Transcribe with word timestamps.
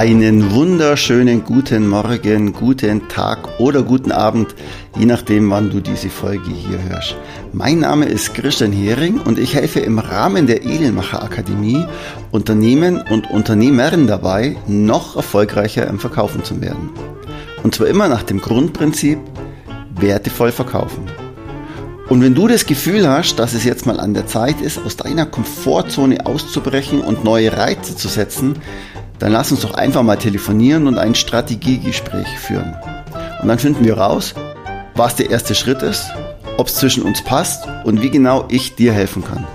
Einen 0.00 0.50
wunderschönen 0.52 1.44
guten 1.44 1.86
Morgen, 1.86 2.54
guten 2.54 3.06
Tag 3.08 3.60
oder 3.60 3.82
guten 3.82 4.12
Abend, 4.12 4.54
je 4.98 5.04
nachdem, 5.04 5.50
wann 5.50 5.68
du 5.68 5.80
diese 5.80 6.08
Folge 6.08 6.50
hier 6.50 6.82
hörst. 6.88 7.16
Mein 7.52 7.80
Name 7.80 8.06
ist 8.06 8.32
Christian 8.32 8.72
Hering 8.72 9.20
und 9.20 9.38
ich 9.38 9.54
helfe 9.54 9.80
im 9.80 9.98
Rahmen 9.98 10.46
der 10.46 10.64
Edelmacher 10.64 11.22
Akademie 11.22 11.84
Unternehmen 12.30 13.02
und 13.10 13.30
Unternehmern 13.30 14.06
dabei, 14.06 14.56
noch 14.66 15.16
erfolgreicher 15.16 15.86
im 15.86 15.98
Verkaufen 15.98 16.44
zu 16.44 16.62
werden. 16.62 16.88
Und 17.62 17.74
zwar 17.74 17.88
immer 17.88 18.08
nach 18.08 18.22
dem 18.22 18.40
Grundprinzip, 18.40 19.18
wertevoll 19.96 20.50
verkaufen. 20.50 21.10
Und 22.08 22.22
wenn 22.22 22.34
du 22.34 22.48
das 22.48 22.64
Gefühl 22.64 23.06
hast, 23.06 23.38
dass 23.38 23.52
es 23.52 23.64
jetzt 23.64 23.84
mal 23.84 24.00
an 24.00 24.14
der 24.14 24.26
Zeit 24.26 24.62
ist, 24.62 24.84
aus 24.84 24.96
deiner 24.96 25.26
Komfortzone 25.26 26.24
auszubrechen 26.24 27.02
und 27.02 27.22
neue 27.22 27.56
Reize 27.56 27.94
zu 27.94 28.08
setzen, 28.08 28.56
dann 29.20 29.30
lass 29.32 29.52
uns 29.52 29.60
doch 29.60 29.74
einfach 29.74 30.02
mal 30.02 30.16
telefonieren 30.16 30.88
und 30.88 30.98
ein 30.98 31.14
Strategiegespräch 31.14 32.38
führen. 32.38 32.74
Und 33.40 33.48
dann 33.48 33.58
finden 33.58 33.84
wir 33.84 33.98
raus, 33.98 34.34
was 34.94 35.14
der 35.14 35.30
erste 35.30 35.54
Schritt 35.54 35.82
ist, 35.82 36.06
ob 36.56 36.66
es 36.66 36.74
zwischen 36.76 37.04
uns 37.04 37.22
passt 37.22 37.68
und 37.84 38.02
wie 38.02 38.10
genau 38.10 38.46
ich 38.48 38.74
dir 38.74 38.92
helfen 38.92 39.22
kann. 39.24 39.46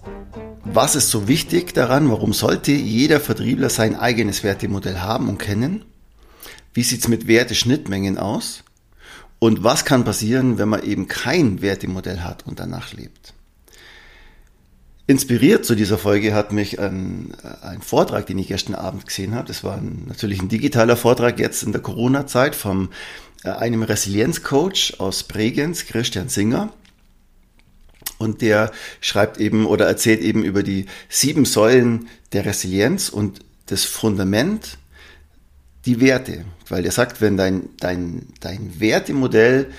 was 0.65 0.97
ist 0.97 1.09
so 1.09 1.29
wichtig 1.29 1.73
daran? 1.73 2.11
Warum 2.11 2.35
sollte 2.35 2.73
jeder 2.73 3.21
Vertriebler 3.21 3.71
sein 3.71 3.97
eigenes 3.97 4.45
Wertemodell 4.45 4.99
haben 4.99 5.31
und 5.31 5.39
kennen? 5.39 5.87
Wie 6.75 6.83
sieht 6.83 7.01
es 7.01 7.09
mit 7.09 7.27
Werteschnittmengen 7.27 8.19
aus? 8.19 8.65
Und 9.39 9.65
was 9.65 9.87
kann 9.87 10.05
passieren, 10.05 10.59
wenn 10.59 10.69
man 10.69 10.83
eben 10.83 11.09
kein 11.09 11.63
Wertemodell 11.63 12.21
hat 12.21 12.47
und 12.47 12.61
danach 12.61 12.93
lebt? 12.93 13.33
Inspiriert 15.09 15.65
zu 15.65 15.75
dieser 15.75 15.97
Folge 15.97 16.35
hat 16.35 16.53
mich 16.53 16.79
ein, 16.79 17.33
ein 17.63 17.81
Vortrag, 17.81 18.27
den 18.27 18.39
ich 18.39 18.49
gestern 18.49 18.75
Abend 18.75 19.07
gesehen 19.07 19.35
habe. 19.35 19.49
Das 19.49 19.65
war 19.65 19.79
ein, 19.79 20.03
natürlich 20.07 20.39
ein 20.43 20.51
digitaler 20.51 20.99
Vortrag 20.99 21.41
jetzt 21.41 21.63
in 21.63 21.73
der 21.73 21.81
Corona-Zeit 21.81 22.55
von 22.55 22.91
äh, 23.43 23.49
einem 23.49 23.83
Resilienzcoach 23.83 24.97
aus 24.99 25.23
Bregenz, 25.23 25.87
Christian 25.87 26.29
Singer. 26.29 26.75
Und 28.19 28.43
der 28.43 28.71
schreibt 29.01 29.39
eben 29.39 29.65
oder 29.65 29.87
erzählt 29.87 30.21
eben 30.21 30.45
über 30.45 30.63
die 30.63 30.85
sieben 31.09 31.47
Säulen 31.47 32.11
der 32.35 32.45
Resilienz 32.45 33.09
und 33.09 33.41
das 33.65 33.85
Fundament, 33.85 34.77
die 35.87 36.03
Werte. 36.03 36.45
Weil 36.69 36.85
er 36.85 36.93
sagt, 36.93 37.23
wenn 37.23 37.39
dein, 37.39 37.71
dein, 37.81 38.27
dein 38.41 38.79
Wertemodell 38.79 39.71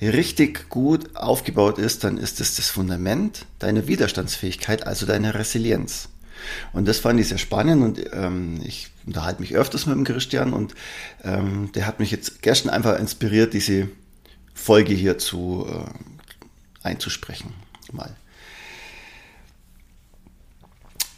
richtig 0.00 0.68
gut 0.68 1.16
aufgebaut 1.16 1.78
ist, 1.78 2.04
dann 2.04 2.18
ist 2.18 2.40
es 2.40 2.56
das 2.56 2.68
Fundament 2.68 3.46
deiner 3.58 3.86
Widerstandsfähigkeit, 3.86 4.86
also 4.86 5.06
deiner 5.06 5.34
Resilienz. 5.34 6.08
Und 6.72 6.86
das 6.86 6.98
fand 6.98 7.18
ich 7.18 7.28
sehr 7.28 7.38
spannend 7.38 7.82
und 7.82 8.12
ähm, 8.12 8.60
ich 8.64 8.88
unterhalte 9.06 9.40
mich 9.40 9.54
öfters 9.54 9.86
mit 9.86 9.96
dem 9.96 10.04
Christian 10.04 10.52
und 10.52 10.74
ähm, 11.24 11.70
der 11.74 11.86
hat 11.86 11.98
mich 11.98 12.10
jetzt 12.10 12.42
gestern 12.42 12.70
einfach 12.70 12.98
inspiriert, 12.98 13.54
diese 13.54 13.88
Folge 14.54 14.92
hier 14.92 15.18
zu 15.18 15.66
äh, 15.68 16.86
einzusprechen. 16.86 17.54
Mal. 17.92 18.14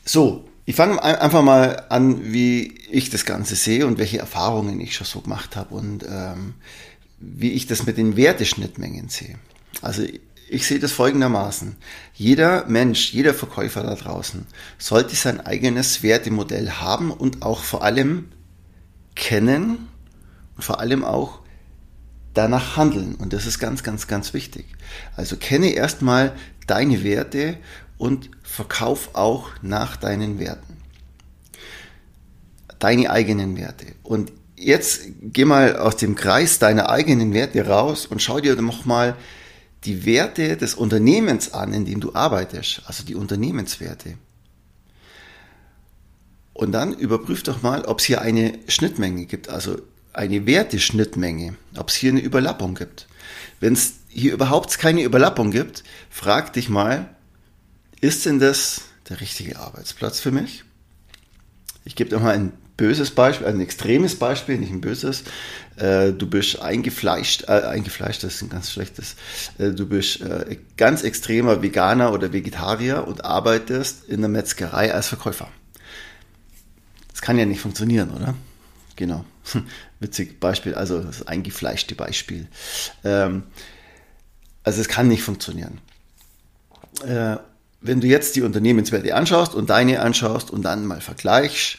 So, 0.05 0.49
ich 0.67 0.77
fange 0.77 1.03
einfach 1.03 1.43
mal 1.43 1.87
an, 1.89 2.33
wie 2.33 2.75
ich 2.91 3.11
das 3.11 3.25
Ganze 3.25 3.57
sehe 3.57 3.87
und 3.87 3.99
welche 3.99 4.19
Erfahrungen 4.19 4.81
ich 4.81 4.95
schon 4.95 5.07
so 5.07 5.21
gemacht 5.21 5.57
habe 5.57 5.75
und 5.75 6.05
ähm, 6.07 6.55
wie 7.21 7.53
ich 7.53 7.67
das 7.67 7.87
mit 7.87 7.97
den 7.97 8.17
Werteschnittmengen 8.17 9.09
sehe. 9.09 9.39
Also 9.83 10.03
ich 10.51 10.67
sehe 10.67 10.79
das 10.79 10.93
folgendermaßen. 10.93 11.77
Jeder 12.15 12.65
Mensch, 12.67 13.13
jeder 13.13 13.35
Verkäufer 13.35 13.83
da 13.83 13.95
draußen 13.95 14.47
sollte 14.79 15.15
sein 15.15 15.41
eigenes 15.41 16.03
Wertemodell 16.03 16.71
haben 16.71 17.11
und 17.11 17.43
auch 17.43 17.63
vor 17.63 17.83
allem 17.83 18.29
kennen 19.15 19.89
und 20.57 20.63
vor 20.63 20.81
allem 20.81 21.05
auch 21.05 21.41
danach 22.35 22.77
handeln. 22.77 23.15
Und 23.17 23.33
das 23.33 23.47
ist 23.47 23.59
ganz, 23.59 23.83
ganz, 23.83 24.07
ganz 24.07 24.33
wichtig. 24.33 24.67
Also 25.17 25.37
kenne 25.37 25.71
erstmal 25.71 26.35
deine 26.67 27.03
Werte 27.05 27.59
und 27.99 28.31
verkauf 28.43 29.15
auch 29.15 29.51
nach 29.61 29.97
deinen 29.97 30.39
Werten. 30.39 30.77
Deine 32.79 33.11
eigenen 33.11 33.57
Werte. 33.57 33.87
Und 34.03 34.33
jetzt 34.59 35.03
geh 35.23 35.45
mal 35.45 35.77
aus 35.77 35.97
dem 35.97 36.15
Kreis 36.15 36.59
deiner 36.59 36.91
eigenen 36.91 37.35
Werte 37.35 37.67
raus 37.67 38.07
und 38.07 38.23
schau 38.23 38.41
dir 38.41 38.57
doch 38.57 38.85
mal 38.85 39.17
die 39.85 40.05
Werte 40.05 40.57
des 40.57 40.75
Unternehmens 40.75 41.53
an, 41.53 41.73
in 41.73 41.85
dem 41.85 42.01
du 42.01 42.15
arbeitest, 42.15 42.83
also 42.87 43.05
die 43.05 43.15
Unternehmenswerte. 43.15 44.15
Und 46.53 46.73
dann 46.73 46.93
überprüf 46.93 47.45
doch 47.45 47.63
mal, 47.63 47.85
ob 47.85 48.01
es 48.01 48.07
hier 48.07 48.21
eine 48.21 48.59
Schnittmenge 48.67 49.27
gibt, 49.27 49.49
also 49.49 49.79
eine 50.13 50.47
Werteschnittmenge, 50.47 51.55
ob 51.77 51.91
es 51.91 51.95
hier 51.95 52.11
eine 52.11 52.21
Überlappung 52.21 52.75
gibt. 52.75 53.07
Wenn 53.61 53.75
es 53.75 53.95
hier 54.09 54.33
überhaupt 54.33 54.77
keine 54.79 55.03
Überlappung 55.03 55.53
gibt, 55.53 55.85
frag 56.11 56.53
dich 56.53 56.69
mal, 56.69 57.15
ist 58.01 58.27
denn 58.27 58.41
das 58.41 58.83
der 59.09 59.21
richtige 59.21 59.59
Arbeitsplatz 59.59 60.19
für 60.19 60.33
mich? 60.33 60.65
Ich 61.85 61.95
gebe 61.95 62.11
dir 62.11 62.19
mal 62.19 62.35
ein 62.35 62.53
böses 62.79 63.11
Beispiel, 63.11 63.47
ein 63.47 63.61
extremes 63.61 64.17
Beispiel, 64.17 64.57
nicht 64.57 64.73
ein 64.73 64.81
böses. 64.81 65.25
Äh, 65.77 66.13
du 66.13 66.27
bist 66.27 66.63
eingefleischt, 66.63 67.43
äh, 67.49 67.63
eingefleischt, 67.65 68.25
das 68.25 68.37
ist 68.37 68.43
ein 68.43 68.49
ganz 68.49 68.71
schlechtes. 68.71 69.17
Äh, 69.59 69.73
du 69.73 69.87
bist 69.87 70.23
äh, 70.23 70.57
ganz 70.79 71.03
extremer 71.03 71.61
Veganer 71.61 72.13
oder 72.13 72.33
Vegetarier 72.33 73.07
und 73.07 73.25
arbeitest 73.25 74.09
in 74.09 74.21
der 74.21 74.31
Metzgerei 74.31 74.95
als 74.95 75.09
Verkäufer. 75.09 75.49
Das 77.11 77.21
kann 77.21 77.37
ja 77.37 77.45
nicht 77.45 77.61
funktionieren, 77.61 78.11
oder? 78.11 78.35
Genau. 78.97 79.25
Witzig 80.01 80.39
Beispiel, 80.39 80.75
also 80.75 81.01
das 81.01 81.27
eingefleischte 81.27 81.97
Beispiel. 81.97 82.47
Ähm, 83.03 83.43
also 84.63 84.81
es 84.81 84.89
kann 84.89 85.09
nicht 85.09 85.23
funktionieren. 85.23 85.81
Wenn 87.81 88.01
du 88.01 88.07
jetzt 88.09 88.35
die 88.35 88.43
Unternehmenswerte 88.43 89.15
anschaust 89.15 89.55
und 89.55 89.71
deine 89.71 90.01
anschaust 90.01 90.51
und 90.51 90.63
dann 90.63 90.85
mal 90.85 91.01
vergleichst, 91.01 91.79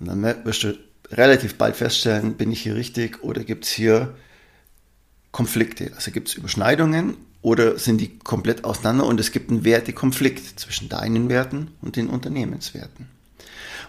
und 0.00 0.06
dann 0.06 0.22
wirst 0.44 0.64
du 0.64 0.78
relativ 1.10 1.56
bald 1.56 1.76
feststellen, 1.76 2.34
bin 2.34 2.50
ich 2.52 2.62
hier 2.62 2.74
richtig 2.74 3.22
oder 3.22 3.44
gibt 3.44 3.64
es 3.64 3.70
hier 3.70 4.14
Konflikte? 5.32 5.92
Also 5.94 6.10
gibt 6.10 6.28
es 6.28 6.34
Überschneidungen 6.34 7.16
oder 7.42 7.78
sind 7.78 8.00
die 8.00 8.18
komplett 8.18 8.64
auseinander 8.64 9.06
und 9.06 9.20
es 9.20 9.32
gibt 9.32 9.50
einen 9.50 9.64
Wertekonflikt 9.64 10.58
zwischen 10.58 10.88
deinen 10.88 11.28
Werten 11.28 11.72
und 11.82 11.96
den 11.96 12.08
Unternehmenswerten. 12.08 13.08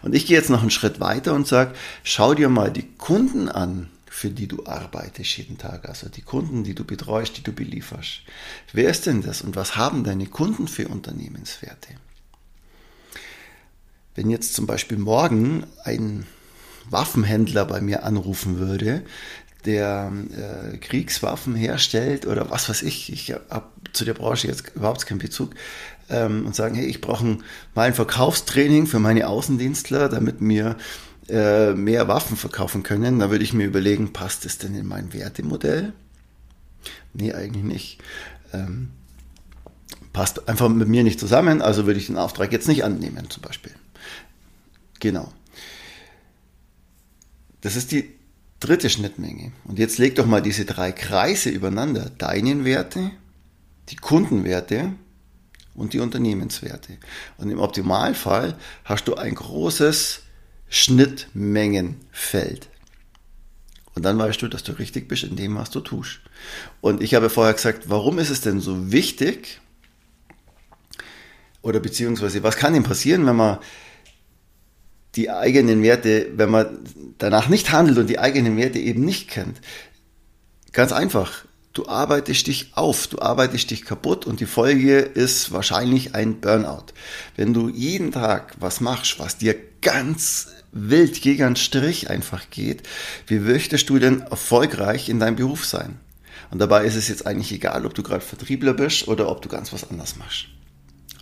Und 0.01 0.13
ich 0.13 0.25
gehe 0.27 0.37
jetzt 0.37 0.49
noch 0.49 0.61
einen 0.61 0.71
Schritt 0.71 0.99
weiter 0.99 1.33
und 1.33 1.47
sage, 1.47 1.73
schau 2.03 2.33
dir 2.33 2.49
mal 2.49 2.71
die 2.71 2.87
Kunden 2.97 3.49
an, 3.49 3.89
für 4.05 4.29
die 4.29 4.47
du 4.47 4.65
arbeitest 4.65 5.37
jeden 5.37 5.57
Tag, 5.57 5.89
also 5.89 6.09
die 6.09 6.21
Kunden, 6.21 6.63
die 6.63 6.75
du 6.75 6.83
betreust, 6.83 7.37
die 7.37 7.43
du 7.43 7.51
belieferst. 7.51 8.21
Wer 8.71 8.89
ist 8.89 9.05
denn 9.05 9.21
das 9.21 9.41
und 9.41 9.55
was 9.55 9.75
haben 9.75 10.03
deine 10.03 10.27
Kunden 10.27 10.67
für 10.67 10.87
Unternehmenswerte? 10.87 11.89
Wenn 14.15 14.29
jetzt 14.29 14.53
zum 14.53 14.65
Beispiel 14.65 14.97
morgen 14.97 15.65
ein 15.83 16.25
Waffenhändler 16.89 17.65
bei 17.65 17.81
mir 17.81 18.03
anrufen 18.03 18.57
würde, 18.59 19.03
der 19.65 20.11
äh, 20.31 20.77
Kriegswaffen 20.77 21.55
herstellt 21.55 22.25
oder 22.25 22.49
was 22.49 22.69
weiß 22.69 22.83
ich, 22.83 23.11
ich 23.11 23.33
habe 23.49 23.65
zu 23.93 24.05
der 24.05 24.13
Branche 24.13 24.47
jetzt 24.47 24.71
überhaupt 24.75 25.05
keinen 25.05 25.17
Bezug, 25.17 25.55
ähm, 26.09 26.45
und 26.45 26.55
sagen, 26.55 26.75
hey, 26.75 26.85
ich 26.85 27.01
brauche 27.01 27.25
mal 27.73 27.87
ein 27.87 27.93
Verkaufstraining 27.93 28.87
für 28.87 28.99
meine 28.99 29.27
Außendienstler, 29.27 30.09
damit 30.09 30.41
mir 30.41 30.77
äh, 31.27 31.73
mehr 31.73 32.07
Waffen 32.07 32.37
verkaufen 32.37 32.83
können, 32.83 33.19
da 33.19 33.31
würde 33.31 33.43
ich 33.43 33.53
mir 33.53 33.65
überlegen, 33.65 34.13
passt 34.13 34.45
das 34.45 34.57
denn 34.57 34.75
in 34.75 34.85
mein 34.85 35.13
Wertemodell? 35.13 35.93
Nee, 37.13 37.33
eigentlich 37.33 37.63
nicht. 37.63 37.99
Ähm, 38.53 38.89
passt 40.13 40.47
einfach 40.47 40.69
mit 40.69 40.87
mir 40.87 41.03
nicht 41.03 41.19
zusammen, 41.19 41.61
also 41.61 41.87
würde 41.87 41.99
ich 41.99 42.07
den 42.07 42.17
Auftrag 42.17 42.51
jetzt 42.51 42.67
nicht 42.67 42.83
annehmen, 42.83 43.29
zum 43.29 43.41
Beispiel. 43.41 43.71
Genau. 44.99 45.31
Das 47.61 47.75
ist 47.75 47.91
die 47.91 48.15
dritte 48.59 48.89
Schnittmenge. 48.89 49.51
Und 49.65 49.79
jetzt 49.79 49.97
leg 49.97 50.15
doch 50.15 50.25
mal 50.25 50.41
diese 50.41 50.65
drei 50.65 50.91
Kreise 50.91 51.49
übereinander. 51.49 52.11
Deinen 52.17 52.65
Werte, 52.65 53.11
die 53.89 53.95
Kundenwerte 53.95 54.93
und 55.73 55.93
die 55.93 55.99
Unternehmenswerte. 55.99 56.97
Und 57.37 57.49
im 57.49 57.59
Optimalfall 57.59 58.57
hast 58.83 59.07
du 59.07 59.15
ein 59.15 59.35
großes 59.35 60.21
Schnittmengenfeld. 60.69 62.69
Und 63.93 64.03
dann 64.03 64.17
weißt 64.17 64.41
du, 64.41 64.47
dass 64.47 64.63
du 64.63 64.73
richtig 64.73 65.07
bist 65.07 65.23
in 65.23 65.35
dem, 65.35 65.55
was 65.55 65.69
du 65.69 65.79
tust. 65.79 66.19
Und 66.81 67.01
ich 67.01 67.15
habe 67.15 67.29
vorher 67.29 67.53
gesagt, 67.53 67.89
warum 67.89 68.19
ist 68.19 68.29
es 68.29 68.41
denn 68.41 68.59
so 68.59 68.91
wichtig? 68.91 69.61
Oder 71.61 71.79
beziehungsweise, 71.79 72.43
was 72.43 72.57
kann 72.57 72.73
denn 72.73 72.83
passieren, 72.83 73.25
wenn 73.25 73.37
man 73.37 73.59
die 75.15 75.29
eigenen 75.29 75.81
Werte, 75.83 76.27
wenn 76.35 76.49
man 76.49 76.79
danach 77.17 77.49
nicht 77.49 77.71
handelt 77.71 77.97
und 77.97 78.07
die 78.07 78.19
eigenen 78.19 78.57
Werte 78.57 78.79
eben 78.79 79.05
nicht 79.05 79.29
kennt? 79.29 79.61
Ganz 80.71 80.91
einfach. 80.91 81.45
Du 81.73 81.87
arbeitest 81.87 82.47
dich 82.47 82.71
auf, 82.75 83.07
du 83.07 83.19
arbeitest 83.19 83.69
dich 83.69 83.83
kaputt 83.83 84.25
und 84.25 84.39
die 84.39 84.45
Folge 84.45 84.99
ist 84.99 85.51
wahrscheinlich 85.51 86.15
ein 86.15 86.39
Burnout. 86.39 86.93
Wenn 87.35 87.53
du 87.53 87.67
jeden 87.67 88.13
Tag 88.13 88.55
was 88.59 88.79
machst, 88.79 89.19
was 89.19 89.37
dir 89.37 89.55
ganz 89.81 90.47
wild 90.71 91.21
gegen 91.21 91.43
einen 91.43 91.55
Strich 91.57 92.09
einfach 92.09 92.49
geht, 92.49 92.83
wie 93.27 93.39
möchtest 93.39 93.89
du 93.89 93.99
denn 93.99 94.21
erfolgreich 94.21 95.09
in 95.09 95.19
deinem 95.19 95.35
Beruf 95.35 95.65
sein? 95.65 95.99
Und 96.49 96.59
dabei 96.59 96.85
ist 96.85 96.95
es 96.95 97.07
jetzt 97.07 97.25
eigentlich 97.25 97.51
egal, 97.51 97.85
ob 97.85 97.93
du 97.93 98.03
gerade 98.03 98.21
Vertriebler 98.21 98.73
bist 98.73 99.07
oder 99.07 99.29
ob 99.29 99.41
du 99.41 99.49
ganz 99.49 99.73
was 99.73 99.89
anderes 99.89 100.15
machst. 100.15 100.47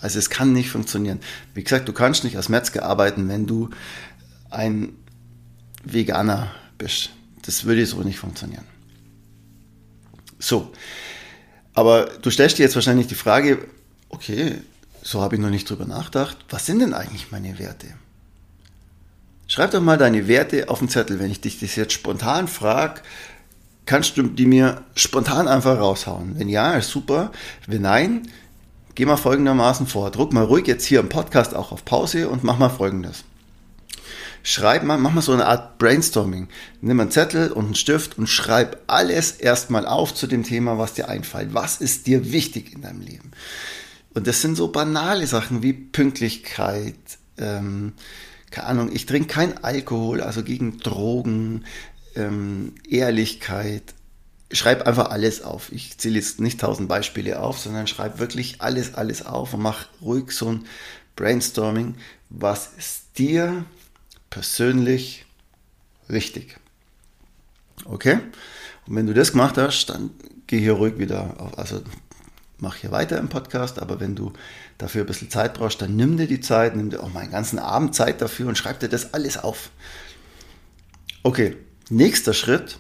Also 0.03 0.19
es 0.19 0.29
kann 0.29 0.51
nicht 0.51 0.69
funktionieren. 0.69 1.21
Wie 1.53 1.63
gesagt, 1.63 1.87
du 1.87 1.93
kannst 1.93 2.25
nicht 2.25 2.35
als 2.35 2.49
Metzger 2.49 2.83
arbeiten, 2.83 3.29
wenn 3.29 3.47
du 3.47 3.69
ein 4.49 4.97
Veganer 5.85 6.51
bist. 6.77 7.11
Das 7.43 7.63
würde 7.63 7.85
so 7.85 8.01
nicht 8.01 8.19
funktionieren. 8.19 8.65
So. 10.39 10.73
Aber 11.73 12.07
du 12.21 12.29
stellst 12.29 12.57
dir 12.57 12.63
jetzt 12.63 12.75
wahrscheinlich 12.75 13.07
die 13.07 13.15
Frage, 13.15 13.65
okay, 14.09 14.55
so 15.01 15.21
habe 15.21 15.35
ich 15.35 15.41
noch 15.41 15.49
nicht 15.49 15.69
drüber 15.69 15.85
nachgedacht. 15.85 16.35
Was 16.49 16.65
sind 16.65 16.79
denn 16.79 16.93
eigentlich 16.93 17.31
meine 17.31 17.57
Werte? 17.57 17.87
Schreib 19.47 19.71
doch 19.71 19.81
mal 19.81 19.97
deine 19.97 20.27
Werte 20.27 20.67
auf 20.67 20.79
den 20.79 20.89
Zettel. 20.89 21.19
Wenn 21.19 21.31
ich 21.31 21.39
dich 21.39 21.61
das 21.61 21.77
jetzt 21.77 21.93
spontan 21.93 22.49
frage, 22.49 22.99
kannst 23.85 24.17
du 24.17 24.23
die 24.23 24.47
mir 24.47 24.81
spontan 24.95 25.47
einfach 25.47 25.79
raushauen. 25.79 26.37
Wenn 26.37 26.49
ja, 26.49 26.73
ist 26.73 26.89
super. 26.89 27.31
Wenn 27.67 27.83
nein, 27.83 28.27
geh 28.95 29.05
mal 29.05 29.17
folgendermaßen 29.17 29.87
vor. 29.87 30.11
Druck 30.11 30.33
mal 30.33 30.43
ruhig 30.43 30.67
jetzt 30.67 30.85
hier 30.85 30.99
im 30.99 31.09
Podcast 31.09 31.55
auch 31.55 31.71
auf 31.71 31.85
Pause 31.85 32.29
und 32.29 32.43
mach 32.43 32.57
mal 32.57 32.69
folgendes. 32.69 33.23
Schreib 34.45 34.83
mal, 34.83 34.97
mach 34.97 35.13
mal 35.13 35.21
so 35.21 35.31
eine 35.31 35.45
Art 35.45 35.77
Brainstorming. 35.77 36.49
Nimm 36.81 36.99
einen 36.99 37.11
Zettel 37.11 37.51
und 37.51 37.65
einen 37.65 37.75
Stift 37.75 38.17
und 38.17 38.27
schreib 38.27 38.81
alles 38.87 39.31
erstmal 39.31 39.87
auf 39.87 40.13
zu 40.13 40.27
dem 40.27 40.43
Thema, 40.43 40.77
was 40.77 40.93
dir 40.93 41.07
einfällt. 41.07 41.53
Was 41.53 41.79
ist 41.79 42.07
dir 42.07 42.31
wichtig 42.33 42.73
in 42.73 42.81
deinem 42.81 43.01
Leben? 43.01 43.31
Und 44.13 44.27
das 44.27 44.41
sind 44.41 44.55
so 44.55 44.67
banale 44.67 45.25
Sachen 45.27 45.63
wie 45.63 45.73
Pünktlichkeit, 45.73 46.95
ähm, 47.37 47.93
keine 48.51 48.67
Ahnung, 48.67 48.91
ich 48.93 49.07
trinke 49.07 49.27
kein 49.27 49.63
Alkohol, 49.63 50.21
also 50.21 50.43
gegen 50.43 50.77
Drogen, 50.77 51.65
ähm, 52.15 52.75
Ehrlichkeit. 52.87 53.95
Schreib 54.53 54.87
einfach 54.87 55.09
alles 55.09 55.41
auf. 55.41 55.71
Ich 55.71 55.97
zähle 55.97 56.15
jetzt 56.15 56.39
nicht 56.39 56.61
tausend 56.61 56.87
Beispiele 56.87 57.39
auf, 57.39 57.59
sondern 57.59 57.87
schreib 57.87 58.19
wirklich 58.19 58.61
alles, 58.61 58.93
alles 58.93 59.25
auf 59.25 59.53
und 59.53 59.61
mach 59.61 59.87
ruhig 60.01 60.31
so 60.31 60.49
ein 60.49 60.65
Brainstorming. 61.15 61.95
Was 62.29 62.71
ist 62.77 63.17
dir 63.17 63.65
persönlich 64.29 65.25
wichtig. 66.07 66.57
Okay? 67.85 68.19
Und 68.87 68.95
wenn 68.95 69.07
du 69.07 69.13
das 69.13 69.31
gemacht 69.31 69.57
hast, 69.57 69.89
dann 69.89 70.09
geh 70.47 70.59
hier 70.59 70.73
ruhig 70.73 70.97
wieder 70.97 71.39
auf, 71.39 71.57
also 71.57 71.81
mach 72.57 72.75
hier 72.77 72.91
weiter 72.91 73.17
im 73.17 73.29
Podcast, 73.29 73.79
aber 73.79 73.99
wenn 73.99 74.15
du 74.15 74.33
dafür 74.77 75.03
ein 75.03 75.07
bisschen 75.07 75.29
Zeit 75.29 75.53
brauchst, 75.53 75.81
dann 75.81 75.95
nimm 75.95 76.17
dir 76.17 76.27
die 76.27 76.39
Zeit, 76.39 76.75
nimm 76.75 76.89
dir 76.89 77.03
auch 77.03 77.13
mal 77.13 77.21
einen 77.21 77.31
ganzen 77.31 77.59
Abend 77.59 77.93
Zeit 77.93 78.21
dafür 78.21 78.47
und 78.47 78.57
schreib 78.57 78.79
dir 78.79 78.89
das 78.89 79.13
alles 79.13 79.37
auf. 79.37 79.69
Okay, 81.21 81.57
nächster 81.89 82.33
Schritt. 82.33 82.79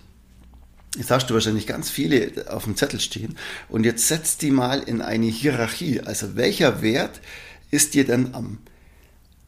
Jetzt 0.97 1.09
hast 1.09 1.27
du 1.27 1.33
wahrscheinlich 1.33 1.65
ganz 1.65 1.89
viele 1.89 2.45
auf 2.51 2.65
dem 2.65 2.75
Zettel 2.75 2.99
stehen 2.99 3.35
und 3.67 3.83
jetzt 3.83 4.07
setz 4.07 4.37
die 4.37 4.51
mal 4.51 4.79
in 4.81 5.01
eine 5.01 5.25
Hierarchie. 5.25 6.01
Also 6.01 6.35
welcher 6.35 6.81
Wert 6.83 7.19
ist 7.71 7.95
dir 7.95 8.05
denn 8.05 8.35
am 8.35 8.59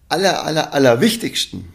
aller, 0.09 0.43
aller, 0.43 0.73
aller 0.73 1.01
wichtigsten? 1.01 1.71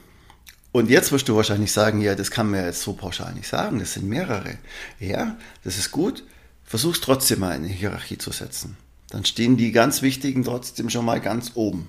Und 0.72 0.90
jetzt 0.90 1.12
wirst 1.12 1.28
du 1.28 1.36
wahrscheinlich 1.36 1.72
sagen, 1.72 2.00
ja, 2.00 2.14
das 2.14 2.30
kann 2.30 2.50
man 2.50 2.64
jetzt 2.64 2.82
so 2.82 2.92
pauschal 2.92 3.34
nicht 3.34 3.48
sagen, 3.48 3.78
das 3.78 3.94
sind 3.94 4.08
mehrere. 4.08 4.58
Ja, 4.98 5.36
das 5.64 5.78
ist 5.78 5.90
gut. 5.90 6.24
Versuch's 6.64 7.00
trotzdem 7.00 7.40
mal 7.40 7.56
in 7.56 7.64
eine 7.64 7.72
Hierarchie 7.72 8.18
zu 8.18 8.30
setzen. 8.30 8.76
Dann 9.08 9.24
stehen 9.24 9.56
die 9.56 9.72
ganz 9.72 10.02
wichtigen 10.02 10.44
trotzdem 10.44 10.88
schon 10.88 11.04
mal 11.04 11.20
ganz 11.20 11.52
oben. 11.54 11.88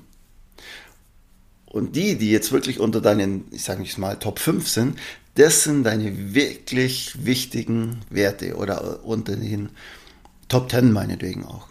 Und 1.66 1.96
die, 1.96 2.18
die 2.18 2.32
jetzt 2.32 2.52
wirklich 2.52 2.80
unter 2.80 3.00
deinen, 3.00 3.46
ich 3.52 3.64
sage 3.64 3.82
nicht 3.82 3.98
mal, 3.98 4.18
Top 4.18 4.40
5 4.40 4.68
sind, 4.68 5.00
das 5.36 5.64
sind 5.64 5.84
deine 5.84 6.34
wirklich 6.34 7.26
wichtigen 7.26 8.02
Werte 8.10 8.56
oder 8.56 9.04
unter 9.04 9.36
den 9.36 9.70
Top 10.50 10.70
10 10.70 10.92
meinetwegen 10.92 11.46
auch. 11.46 11.68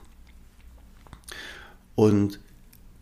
Und 1.94 2.40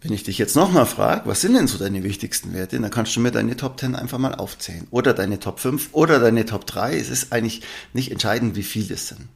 wenn 0.00 0.12
ich 0.12 0.25
dich 0.25 0.38
jetzt 0.38 0.56
nochmal 0.56 0.87
frage, 0.87 1.28
was 1.28 1.40
sind 1.40 1.55
denn 1.55 1.66
so 1.66 1.78
deine 1.78 2.02
wichtigsten 2.05 2.52
Werte, 2.52 2.81
dann 2.81 2.90
kannst 2.90 3.14
du 3.16 3.20
mir 3.20 3.31
deine 3.31 3.56
Top 3.56 3.78
10 3.78 3.94
einfach 3.94 4.19
mal 4.19 4.34
aufzählen. 4.34 4.87
Oder 4.90 5.14
deine 5.14 5.40
Top 5.40 5.60
5 5.60 5.90
oder 5.93 6.19
deine 6.20 6.46
Top 6.46 6.66
3. 6.66 6.96
Es 6.96 7.08
ist 7.08 7.32
eigentlich 7.32 7.62
nicht 7.93 8.11
entscheidend, 8.11 8.56
wie 8.56 8.62
viele 8.62 8.94
es 8.94 9.08
sind. 9.08 9.28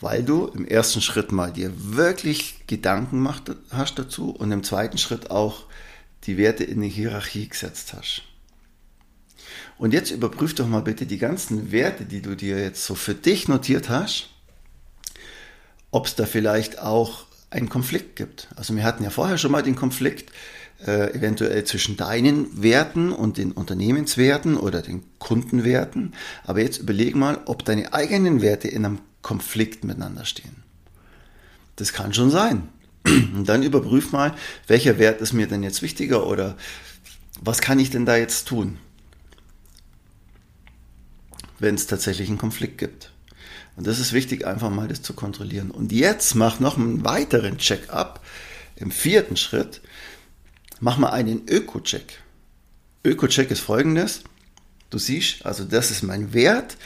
Weil 0.00 0.22
du 0.22 0.46
im 0.46 0.66
ersten 0.66 1.02
Schritt 1.02 1.32
mal 1.32 1.52
dir 1.52 1.72
wirklich 1.74 2.66
Gedanken 2.66 3.20
macht, 3.20 3.52
hast 3.70 3.98
dazu 3.98 4.30
und 4.30 4.50
im 4.52 4.62
zweiten 4.62 4.96
Schritt 4.96 5.30
auch 5.30 5.64
die 6.24 6.38
Werte 6.38 6.64
in 6.64 6.80
die 6.80 6.88
Hierarchie 6.88 7.48
gesetzt 7.48 7.92
hast. 7.94 8.22
Und 9.80 9.94
jetzt 9.94 10.10
überprüf 10.10 10.54
doch 10.54 10.68
mal 10.68 10.82
bitte 10.82 11.06
die 11.06 11.16
ganzen 11.16 11.72
Werte, 11.72 12.04
die 12.04 12.20
du 12.20 12.36
dir 12.36 12.60
jetzt 12.60 12.84
so 12.84 12.94
für 12.94 13.14
dich 13.14 13.48
notiert 13.48 13.88
hast, 13.88 14.28
ob 15.90 16.04
es 16.04 16.16
da 16.16 16.26
vielleicht 16.26 16.80
auch 16.80 17.24
einen 17.48 17.70
Konflikt 17.70 18.14
gibt. 18.14 18.48
Also 18.56 18.76
wir 18.76 18.84
hatten 18.84 19.04
ja 19.04 19.08
vorher 19.08 19.38
schon 19.38 19.50
mal 19.50 19.62
den 19.62 19.76
Konflikt 19.76 20.32
äh, 20.86 21.14
eventuell 21.14 21.64
zwischen 21.64 21.96
deinen 21.96 22.62
Werten 22.62 23.10
und 23.10 23.38
den 23.38 23.52
Unternehmenswerten 23.52 24.58
oder 24.58 24.82
den 24.82 25.02
Kundenwerten. 25.18 26.12
Aber 26.44 26.60
jetzt 26.60 26.76
überleg 26.76 27.16
mal, 27.16 27.38
ob 27.46 27.64
deine 27.64 27.94
eigenen 27.94 28.42
Werte 28.42 28.68
in 28.68 28.84
einem 28.84 28.98
Konflikt 29.22 29.84
miteinander 29.84 30.26
stehen. 30.26 30.62
Das 31.76 31.94
kann 31.94 32.12
schon 32.12 32.30
sein. 32.30 32.68
Und 33.06 33.48
dann 33.48 33.62
überprüf 33.62 34.12
mal, 34.12 34.34
welcher 34.66 34.98
Wert 34.98 35.22
ist 35.22 35.32
mir 35.32 35.46
denn 35.46 35.62
jetzt 35.62 35.80
wichtiger 35.80 36.26
oder 36.26 36.58
was 37.40 37.62
kann 37.62 37.78
ich 37.78 37.88
denn 37.88 38.04
da 38.04 38.18
jetzt 38.18 38.46
tun, 38.46 38.76
wenn 41.60 41.74
es 41.74 41.86
tatsächlich 41.86 42.28
einen 42.28 42.38
Konflikt 42.38 42.78
gibt. 42.78 43.12
Und 43.76 43.86
das 43.86 43.98
ist 43.98 44.12
wichtig, 44.12 44.46
einfach 44.46 44.70
mal 44.70 44.88
das 44.88 45.02
zu 45.02 45.14
kontrollieren. 45.14 45.70
Und 45.70 45.92
jetzt 45.92 46.34
mach 46.34 46.60
noch 46.60 46.76
einen 46.76 47.04
weiteren 47.04 47.58
Check-up. 47.58 48.20
Im 48.76 48.90
vierten 48.90 49.36
Schritt 49.36 49.80
mach 50.80 50.98
mal 50.98 51.10
einen 51.10 51.48
Öko-Check. 51.48 52.20
Öko-Check 53.04 53.50
ist 53.50 53.60
folgendes. 53.60 54.22
Du 54.90 54.98
siehst, 54.98 55.46
also 55.46 55.64
das 55.64 55.90
ist 55.90 56.02
mein 56.02 56.34
Wert. 56.34 56.76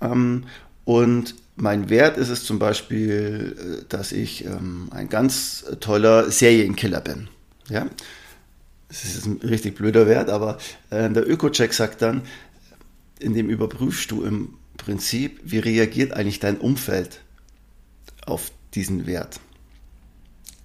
Ähm, 0.00 0.44
und 0.84 1.34
mein 1.56 1.90
Wert 1.90 2.18
ist 2.18 2.28
es 2.28 2.44
zum 2.44 2.58
Beispiel, 2.58 3.82
äh, 3.82 3.84
dass 3.88 4.12
ich 4.12 4.44
ähm, 4.44 4.88
ein 4.90 5.08
ganz 5.08 5.64
toller 5.80 6.30
Serienkiller 6.30 7.00
bin. 7.00 7.28
Ja? 7.68 7.86
Das 8.88 9.04
ist 9.04 9.26
ein 9.26 9.40
richtig 9.42 9.76
blöder 9.76 10.06
Wert, 10.06 10.28
aber 10.28 10.58
äh, 10.90 11.08
der 11.08 11.28
Öko-Check 11.28 11.72
sagt 11.72 12.02
dann, 12.02 12.22
in 13.22 13.34
dem 13.34 13.48
überprüfst 13.48 14.10
du 14.10 14.24
im 14.24 14.54
Prinzip, 14.76 15.40
wie 15.44 15.58
reagiert 15.58 16.12
eigentlich 16.12 16.40
dein 16.40 16.58
Umfeld 16.58 17.20
auf 18.26 18.50
diesen 18.74 19.06
Wert? 19.06 19.40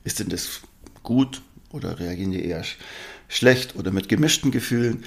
Ist 0.04 0.20
denn 0.20 0.30
das 0.30 0.62
gut 1.04 1.42
oder 1.70 2.00
reagieren 2.00 2.32
die 2.32 2.46
eher 2.46 2.64
schlecht 3.28 3.76
oder 3.76 3.92
mit 3.92 4.10
gemischten 4.10 4.52
Gefühlen? 4.52 5.04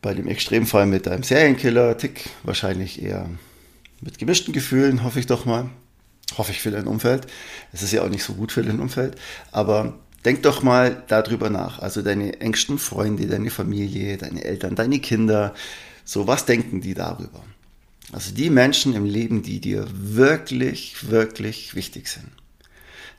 Bei 0.00 0.14
dem 0.14 0.26
Extremfall 0.26 0.86
mit 0.86 1.06
deinem 1.06 1.22
Serienkiller-Tick 1.22 2.28
wahrscheinlich 2.42 3.00
eher 3.00 3.30
mit 4.00 4.18
gemischten 4.18 4.52
Gefühlen, 4.52 5.04
hoffe 5.04 5.20
ich 5.20 5.26
doch 5.26 5.46
mal. 5.46 5.70
Hoffe 6.36 6.50
ich 6.50 6.60
für 6.60 6.70
dein 6.70 6.86
Umfeld. 6.86 7.26
Es 7.72 7.82
ist 7.82 7.92
ja 7.92 8.02
auch 8.02 8.08
nicht 8.08 8.24
so 8.24 8.34
gut 8.34 8.52
für 8.52 8.62
dein 8.62 8.80
Umfeld, 8.80 9.16
aber 9.52 9.98
denk 10.24 10.42
doch 10.42 10.62
mal 10.62 11.02
darüber 11.08 11.50
nach. 11.50 11.78
Also 11.78 12.02
deine 12.02 12.40
engsten 12.40 12.78
Freunde, 12.78 13.26
deine 13.26 13.50
Familie, 13.50 14.16
deine 14.16 14.44
Eltern, 14.44 14.74
deine 14.74 14.98
Kinder. 14.98 15.54
So, 16.04 16.26
was 16.26 16.44
denken 16.44 16.80
die 16.80 16.94
darüber? 16.94 17.42
Also 18.12 18.34
die 18.34 18.50
Menschen 18.50 18.94
im 18.94 19.04
Leben, 19.04 19.42
die 19.42 19.60
dir 19.60 19.86
wirklich, 19.90 21.08
wirklich 21.08 21.74
wichtig 21.74 22.08
sind. 22.08 22.30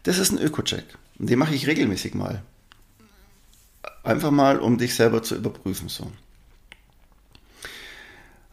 Das 0.03 0.17
ist 0.17 0.31
ein 0.31 0.37
Öko-Check. 0.37 0.85
Und 1.17 1.29
den 1.29 1.39
mache 1.39 1.55
ich 1.55 1.67
regelmäßig 1.67 2.13
mal. 2.13 2.43
Einfach 4.03 4.31
mal, 4.31 4.59
um 4.59 4.77
dich 4.77 4.95
selber 4.95 5.23
zu 5.23 5.35
überprüfen. 5.35 5.87
So. 5.87 6.11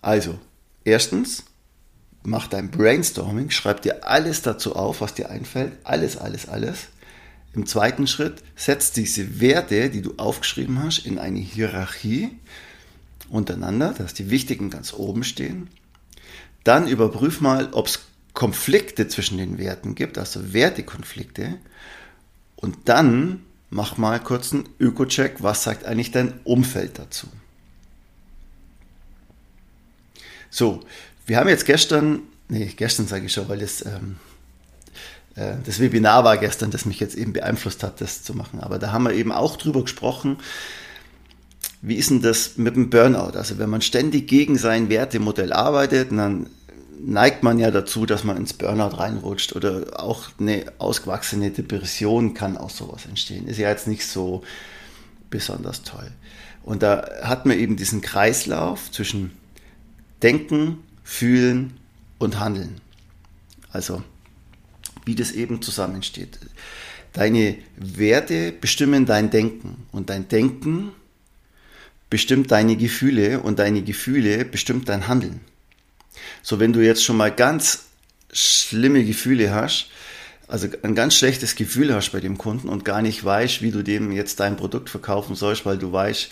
Also, 0.01 0.39
erstens, 0.85 1.45
mach 2.23 2.47
dein 2.47 2.71
Brainstorming, 2.71 3.51
schreib 3.51 3.83
dir 3.83 4.07
alles 4.07 4.43
dazu 4.43 4.77
auf, 4.77 5.01
was 5.01 5.15
dir 5.15 5.29
einfällt, 5.29 5.73
alles, 5.85 6.17
alles, 6.17 6.49
alles. 6.49 6.89
Im 7.53 7.67
zweiten 7.67 8.07
Schritt 8.07 8.43
setz 8.55 8.93
diese 8.93 9.41
Werte, 9.41 9.91
die 9.91 10.03
du 10.03 10.15
aufgeschrieben 10.17 10.83
hast, 10.83 11.05
in 11.05 11.19
eine 11.19 11.41
Hierarchie 11.41 12.31
untereinander, 13.31 13.95
dass 13.97 14.15
die 14.15 14.31
wichtigen 14.31 14.71
ganz 14.71 14.93
oben 14.93 15.25
stehen. 15.25 15.69
Dann 16.65 16.89
überprüf 16.89 17.41
mal, 17.41 17.71
ob 17.73 17.87
es 17.87 18.01
Konflikte 18.35 19.09
zwischen 19.09 19.39
den 19.39 19.59
Werten 19.59 19.95
gibt, 19.95 20.19
also 20.19 20.53
Wertekonflikte. 20.53 21.57
Und 22.57 22.77
dann 22.85 23.43
mach 23.71 23.97
mal 23.97 24.21
kurz 24.21 24.53
einen 24.53 24.69
Öko-Check, 24.79 25.43
was 25.43 25.65
sagt 25.65 25.85
eigentlich 25.85 26.11
dein 26.11 26.35
Umfeld 26.45 26.99
dazu. 26.99 27.29
So, 30.51 30.81
wir 31.27 31.37
haben 31.37 31.49
jetzt 31.49 31.65
gestern, 31.65 32.23
nee, 32.49 32.73
gestern 32.77 33.07
sage 33.07 33.27
ich 33.27 33.33
schon, 33.33 33.49
weil 33.49 33.61
das, 33.61 33.85
ähm, 33.87 34.17
äh, 35.37 35.55
das 35.65 35.79
Webinar 35.79 36.25
war 36.25 36.37
gestern, 36.37 36.71
das 36.73 36.85
mich 36.85 36.99
jetzt 36.99 37.15
eben 37.15 37.33
beeinflusst 37.33 37.83
hat, 37.85 38.01
das 38.01 38.25
zu 38.25 38.35
machen. 38.35 38.61
Aber 38.61 38.79
da 38.79 38.91
haben 38.91 39.05
wir 39.05 39.13
eben 39.13 39.31
auch 39.31 39.57
drüber 39.57 39.83
gesprochen, 39.83 40.39
wie 41.83 41.97
ist 41.97 42.11
denn 42.11 42.23
das 42.23 42.57
mit 42.59 42.77
dem 42.77 42.91
Burnout? 42.91 43.37
Also 43.37 43.59
wenn 43.59 43.71
man 43.71 43.81
ständig 43.81 44.29
gegen 44.29 44.59
sein 44.59 44.89
Wertemodell 44.89 45.53
arbeitet, 45.53 46.13
dann 46.13 46.47
neigt 47.03 47.43
man 47.43 47.59
ja 47.59 47.71
dazu, 47.71 48.05
dass 48.05 48.25
man 48.25 48.37
ins 48.37 48.53
Burnout 48.53 48.99
reinrutscht 48.99 49.57
oder 49.57 49.99
auch 49.99 50.29
eine 50.39 50.73
ausgewachsene 50.79 51.51
Depression 51.51 52.35
kann 52.35 52.59
aus 52.59 52.77
sowas 52.77 53.07
entstehen. 53.07 53.47
Ist 53.47 53.59
ja 53.59 53.71
jetzt 53.71 53.89
nicht 53.89 54.07
so 54.07 54.43
besonders 55.31 55.83
toll. 55.83 56.11
Und 56.63 56.83
da 56.83 57.09
hat 57.23 57.47
man 57.47 57.59
eben 57.59 57.77
diesen 57.77 58.03
Kreislauf 58.03 58.91
zwischen 58.91 59.33
Denken, 60.23 60.79
Fühlen 61.03 61.79
und 62.19 62.39
Handeln. 62.39 62.81
Also 63.73 64.03
wie 65.07 65.15
das 65.15 65.33
eben 65.33 65.63
zusammensteht. 65.63 66.39
Deine 67.15 67.57
Werte 67.77 68.53
bestimmen 68.53 69.07
dein 69.07 69.31
Denken 69.31 69.87
und 69.91 70.11
dein 70.11 70.29
Denken 70.29 70.93
bestimmt 72.11 72.51
deine 72.51 72.77
Gefühle 72.77 73.41
und 73.41 73.59
deine 73.59 73.83
Gefühle 73.83 74.45
bestimmt 74.45 74.89
dein 74.89 75.09
Handeln. 75.09 75.41
So, 76.43 76.59
wenn 76.61 76.73
du 76.73 76.85
jetzt 76.85 77.05
schon 77.05 77.17
mal 77.17 77.31
ganz 77.31 77.85
schlimme 78.33 79.05
Gefühle 79.05 79.55
hast, 79.55 79.87
also 80.49 80.67
ein 80.83 80.97
ganz 80.97 81.15
schlechtes 81.15 81.55
Gefühl 81.55 81.95
hast 81.95 82.11
bei 82.11 82.19
dem 82.19 82.37
Kunden 82.37 82.69
und 82.69 82.85
gar 82.85 83.03
nicht 83.03 83.25
weißt, 83.25 83.63
wie 83.63 83.71
du 83.71 83.83
dem 83.83 84.11
jetzt 84.11 84.41
dein 84.41 84.57
Produkt 84.57 84.91
verkaufen 84.91 85.37
sollst, 85.37 85.65
weil 85.65 85.79
du 85.79 85.93
weißt, 85.93 86.29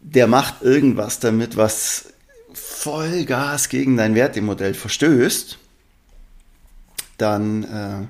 der 0.00 0.28
macht 0.28 0.62
irgendwas 0.62 1.18
damit, 1.18 1.56
was 1.56 2.12
Vollgas 2.54 3.68
gegen 3.68 3.96
dein 3.96 4.14
Wertemodell 4.14 4.74
verstößt, 4.74 5.58
dann 7.18 7.64
äh, 7.64 8.06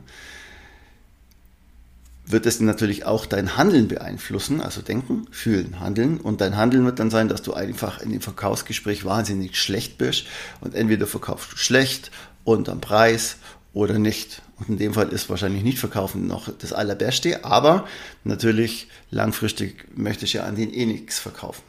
wird 2.30 2.47
es 2.47 2.61
natürlich 2.61 3.04
auch 3.04 3.26
dein 3.26 3.56
Handeln 3.56 3.88
beeinflussen, 3.88 4.61
also 4.61 4.82
denken, 4.82 5.26
fühlen, 5.30 5.80
handeln. 5.80 6.20
Und 6.20 6.40
dein 6.40 6.56
Handeln 6.56 6.85
wird 6.85 6.99
dann 6.99 7.11
sein, 7.11 7.28
dass 7.28 7.42
du 7.42 7.54
einfach 7.54 8.00
in 8.00 8.11
dem 8.11 8.20
Verkaufsgespräch 8.20 9.04
wahnsinnig 9.04 9.56
schlecht 9.56 9.99
bist 9.99 10.26
und 10.61 10.75
entweder 10.75 11.06
verkaufst 11.06 11.52
du 11.52 11.56
schlecht 11.56 12.11
unterm 12.44 12.80
Preis 12.80 13.37
oder 13.73 13.99
nicht. 13.99 14.42
Und 14.58 14.68
in 14.68 14.78
dem 14.78 14.94
Fall 14.94 15.08
ist 15.08 15.30
wahrscheinlich 15.30 15.62
nicht 15.62 15.78
verkaufen 15.78 16.26
noch 16.26 16.49
das 16.58 16.73
Allerbeste, 16.73 17.44
aber 17.44 17.87
natürlich 18.25 18.88
langfristig 19.11 19.87
möchte 19.97 20.25
ich 20.25 20.35
ja 20.35 20.44
an 20.44 20.56
den 20.56 20.73
eh 20.73 20.87
nichts 20.87 21.18
verkaufen. 21.18 21.62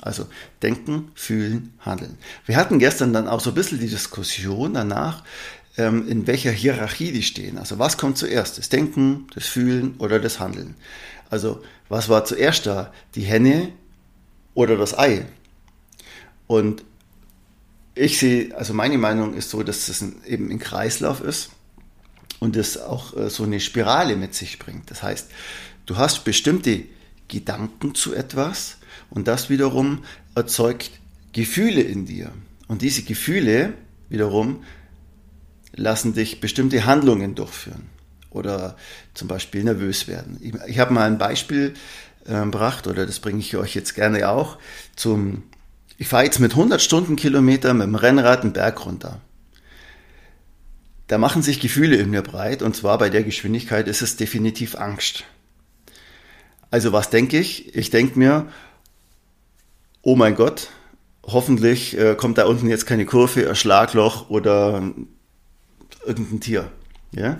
Also 0.00 0.26
denken, 0.62 1.10
fühlen, 1.14 1.74
handeln. 1.80 2.18
Wir 2.44 2.56
hatten 2.56 2.78
gestern 2.78 3.12
dann 3.12 3.28
auch 3.28 3.40
so 3.40 3.50
ein 3.50 3.54
bisschen 3.54 3.80
die 3.80 3.88
Diskussion 3.88 4.74
danach, 4.74 5.24
in 5.76 6.26
welcher 6.26 6.52
Hierarchie 6.52 7.12
die 7.12 7.22
stehen. 7.22 7.58
Also 7.58 7.78
was 7.78 7.98
kommt 7.98 8.16
zuerst? 8.16 8.56
Das 8.58 8.68
Denken, 8.70 9.26
das 9.34 9.46
Fühlen 9.46 9.96
oder 9.98 10.18
das 10.18 10.40
Handeln? 10.40 10.74
Also 11.28 11.62
was 11.88 12.08
war 12.08 12.24
zuerst 12.24 12.66
da? 12.66 12.92
Die 13.14 13.22
Henne 13.22 13.72
oder 14.54 14.76
das 14.76 14.98
Ei? 14.98 15.26
Und 16.46 16.84
ich 17.94 18.18
sehe, 18.18 18.56
also 18.56 18.74
meine 18.74 18.98
Meinung 18.98 19.34
ist 19.34 19.50
so, 19.50 19.62
dass 19.62 19.86
das 19.86 20.04
eben 20.26 20.50
ein 20.50 20.58
Kreislauf 20.58 21.20
ist 21.20 21.50
und 22.40 22.56
es 22.56 22.78
auch 22.78 23.16
äh, 23.16 23.30
so 23.30 23.44
eine 23.44 23.60
Spirale 23.60 24.16
mit 24.16 24.34
sich 24.34 24.58
bringt. 24.58 24.90
Das 24.90 25.02
heißt, 25.02 25.30
du 25.86 25.96
hast 25.96 26.24
bestimmte 26.24 26.82
Gedanken 27.28 27.94
zu 27.94 28.14
etwas 28.14 28.76
und 29.10 29.28
das 29.28 29.50
wiederum 29.50 30.04
erzeugt 30.34 30.90
Gefühle 31.32 31.82
in 31.82 32.06
dir. 32.06 32.32
Und 32.68 32.82
diese 32.82 33.02
Gefühle 33.02 33.74
wiederum 34.08 34.62
lassen 35.76 36.14
dich 36.14 36.40
bestimmte 36.40 36.84
Handlungen 36.84 37.34
durchführen 37.34 37.88
oder 38.30 38.76
zum 39.14 39.28
Beispiel 39.28 39.64
nervös 39.64 40.08
werden. 40.08 40.38
Ich, 40.40 40.54
ich 40.66 40.78
habe 40.78 40.92
mal 40.92 41.06
ein 41.06 41.18
Beispiel 41.18 41.74
äh, 42.26 42.40
gebracht 42.40 42.86
oder 42.86 43.06
das 43.06 43.20
bringe 43.20 43.40
ich 43.40 43.56
euch 43.56 43.74
jetzt 43.74 43.94
gerne 43.94 44.28
auch 44.28 44.58
zum, 44.94 45.44
ich 45.98 46.08
fahre 46.08 46.24
jetzt 46.24 46.38
mit 46.38 46.52
100 46.52 46.80
Stundenkilometer 46.80 47.74
mit 47.74 47.86
dem 47.86 47.94
Rennrad 47.94 48.42
einen 48.42 48.52
Berg 48.52 48.84
runter. 48.84 49.20
Da 51.08 51.18
machen 51.18 51.42
sich 51.42 51.60
Gefühle 51.60 51.96
in 51.96 52.10
mir 52.10 52.22
breit 52.22 52.62
und 52.62 52.74
zwar 52.74 52.98
bei 52.98 53.10
der 53.10 53.22
Geschwindigkeit 53.22 53.86
ist 53.86 54.02
es 54.02 54.16
definitiv 54.16 54.74
Angst. 54.74 55.24
Also 56.70 56.92
was 56.92 57.10
denke 57.10 57.38
ich? 57.38 57.74
Ich 57.76 57.90
denke 57.90 58.18
mir, 58.18 58.48
oh 60.02 60.16
mein 60.16 60.34
Gott, 60.34 60.70
hoffentlich 61.22 61.96
äh, 61.96 62.16
kommt 62.16 62.38
da 62.38 62.46
unten 62.46 62.68
jetzt 62.68 62.86
keine 62.86 63.06
Kurve, 63.06 63.48
ein 63.48 63.56
Schlagloch 63.56 64.30
oder 64.30 64.82
irgendein 66.06 66.40
Tier. 66.40 66.70
Ja? 67.12 67.38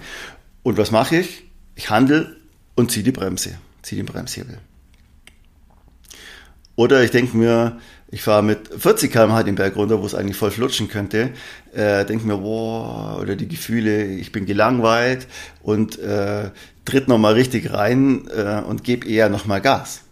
Und 0.62 0.78
was 0.78 0.90
mache 0.90 1.16
ich? 1.16 1.44
Ich 1.74 1.90
handle 1.90 2.36
und 2.74 2.90
ziehe 2.90 3.04
die 3.04 3.12
Bremse, 3.12 3.58
ziehe 3.82 4.02
den 4.02 4.06
Bremshebel. 4.06 4.58
Oder 6.74 7.02
ich 7.02 7.10
denke 7.10 7.36
mir, 7.36 7.80
ich 8.08 8.22
fahre 8.22 8.42
mit 8.42 8.68
40 8.68 9.10
km/h 9.10 9.42
den 9.42 9.56
Berg 9.56 9.76
runter, 9.76 10.00
wo 10.00 10.06
es 10.06 10.14
eigentlich 10.14 10.36
voll 10.36 10.50
flutschen 10.50 10.88
könnte, 10.88 11.30
äh, 11.72 12.04
denke 12.04 12.26
mir, 12.26 12.36
boah, 12.36 13.18
oder 13.20 13.34
die 13.34 13.48
Gefühle, 13.48 14.04
ich 14.04 14.30
bin 14.30 14.46
gelangweilt 14.46 15.26
und 15.62 15.98
äh, 15.98 16.50
tritt 16.84 17.08
nochmal 17.08 17.34
richtig 17.34 17.72
rein 17.72 18.28
äh, 18.28 18.60
und 18.60 18.84
gebe 18.84 19.08
eher 19.08 19.28
nochmal 19.28 19.60
Gas. 19.60 20.02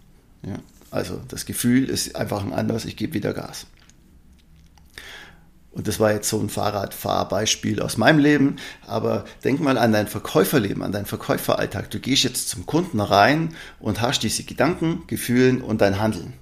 Ja? 0.43 0.57
Also 0.91 1.21
das 1.29 1.47
Gefühl 1.47 1.89
ist 1.89 2.17
einfach 2.17 2.45
ein 2.45 2.53
anderes, 2.53 2.85
ich 2.85 2.97
gebe 2.97 3.15
wieder 3.15 3.33
Gas. 3.33 3.67
Und 5.75 5.89
das 5.89 5.99
war 5.99 6.13
jetzt 6.13 6.29
so 6.29 6.39
ein 6.39 6.49
Fahrradfahrbeispiel 6.49 7.83
aus 7.83 7.97
meinem 7.97 8.21
Leben. 8.21 8.57
Aber 8.87 9.25
denk 9.43 9.61
mal 9.61 9.77
an 9.77 9.93
dein 9.93 10.07
Verkäuferleben, 10.07 10.83
an 10.83 10.93
deinen 10.93 11.07
Verkäuferalltag. 11.07 11.91
Du 11.91 11.99
gehst 11.99 12.23
jetzt 12.23 12.49
zum 12.49 12.65
Kunden 12.65 13.01
rein 13.01 13.55
und 13.81 14.01
hast 14.01 14.23
diese 14.23 14.45
Gedanken, 14.45 15.03
Gefühlen 15.09 15.63
und 15.63 15.81
dein 15.81 16.01
Handeln. 16.01 16.35